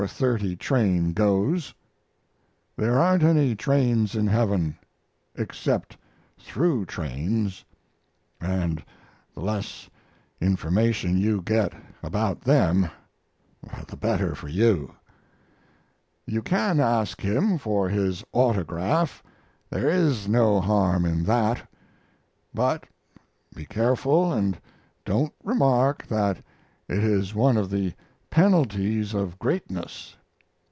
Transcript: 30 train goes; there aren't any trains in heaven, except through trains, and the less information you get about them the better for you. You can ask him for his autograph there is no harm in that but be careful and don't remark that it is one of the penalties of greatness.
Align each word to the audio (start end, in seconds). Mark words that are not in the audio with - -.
30 0.07 0.55
train 0.55 1.13
goes; 1.13 1.75
there 2.75 2.97
aren't 2.97 3.21
any 3.21 3.53
trains 3.53 4.15
in 4.15 4.25
heaven, 4.25 4.75
except 5.35 5.95
through 6.39 6.87
trains, 6.87 7.63
and 8.39 8.83
the 9.35 9.41
less 9.41 9.91
information 10.41 11.19
you 11.19 11.39
get 11.43 11.73
about 12.01 12.41
them 12.41 12.89
the 13.87 13.95
better 13.95 14.33
for 14.33 14.47
you. 14.47 14.91
You 16.25 16.41
can 16.41 16.79
ask 16.79 17.21
him 17.21 17.59
for 17.59 17.87
his 17.87 18.23
autograph 18.31 19.21
there 19.69 19.87
is 19.87 20.27
no 20.27 20.59
harm 20.59 21.05
in 21.05 21.23
that 21.25 21.69
but 22.55 22.85
be 23.53 23.65
careful 23.67 24.33
and 24.33 24.59
don't 25.05 25.33
remark 25.43 26.07
that 26.07 26.43
it 26.87 27.03
is 27.03 27.35
one 27.35 27.55
of 27.55 27.69
the 27.69 27.93
penalties 28.33 29.13
of 29.13 29.37
greatness. 29.39 30.15